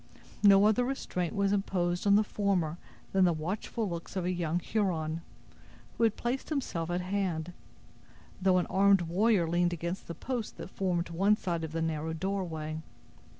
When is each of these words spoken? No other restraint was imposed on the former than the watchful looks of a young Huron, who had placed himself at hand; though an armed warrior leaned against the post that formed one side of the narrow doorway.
No 0.41 0.65
other 0.65 0.83
restraint 0.83 1.35
was 1.35 1.51
imposed 1.51 2.07
on 2.07 2.15
the 2.15 2.23
former 2.23 2.79
than 3.11 3.23
the 3.23 3.31
watchful 3.33 3.87
looks 3.87 4.15
of 4.15 4.25
a 4.25 4.31
young 4.31 4.57
Huron, 4.59 5.21
who 5.95 6.03
had 6.03 6.15
placed 6.17 6.49
himself 6.49 6.89
at 6.89 7.01
hand; 7.01 7.53
though 8.41 8.57
an 8.57 8.65
armed 8.65 9.01
warrior 9.03 9.47
leaned 9.47 9.73
against 9.73 10.07
the 10.07 10.15
post 10.15 10.57
that 10.57 10.71
formed 10.71 11.11
one 11.11 11.37
side 11.37 11.63
of 11.63 11.71
the 11.71 11.83
narrow 11.83 12.13
doorway. 12.13 12.81